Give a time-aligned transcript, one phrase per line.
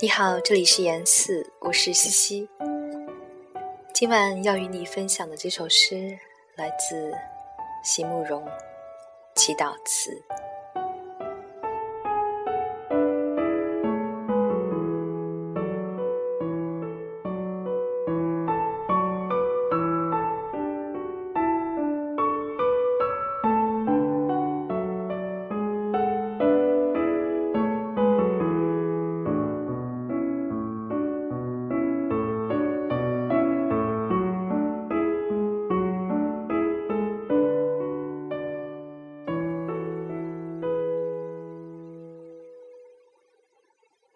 [0.00, 2.48] 你好，这里是言四，我是西西。
[3.94, 6.18] 今晚要与你分享的这首诗
[6.56, 7.12] 来自
[7.84, 8.44] 席慕容
[9.36, 10.10] 《祈祷词》。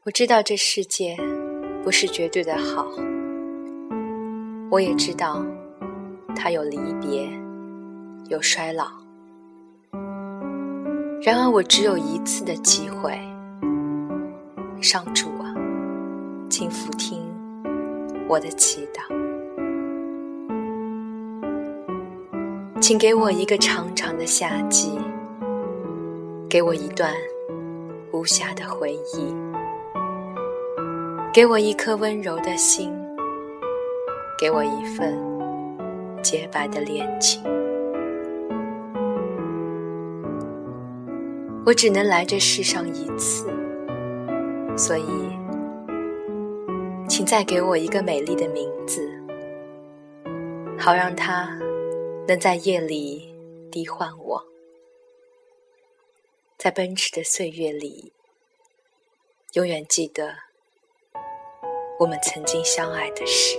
[0.09, 1.15] 我知道这世界
[1.85, 2.89] 不是绝对的好，
[4.71, 5.45] 我也知道
[6.35, 7.29] 它有离别，
[8.31, 8.87] 有衰老。
[11.21, 13.21] 然而，我只有一次的机会。
[14.81, 15.53] 上主啊，
[16.49, 17.23] 请俯听
[18.31, 19.03] 我的祈祷，
[22.81, 24.91] 请给我一个长长的夏季，
[26.49, 27.13] 给我一段
[28.11, 29.48] 无暇的回忆。
[31.39, 32.93] 给我一颗温柔的心，
[34.37, 35.17] 给我一份
[36.21, 37.41] 洁白的恋情。
[41.65, 43.47] 我只能来这世上一次，
[44.77, 45.39] 所以，
[47.09, 49.09] 请再给我一个美丽的名字，
[50.77, 51.57] 好让它
[52.27, 53.33] 能在夜里
[53.71, 54.45] 低唤我，
[56.57, 58.13] 在奔驰的岁月里，
[59.53, 60.48] 永远记得。
[61.99, 63.59] 我们曾经相爱的事。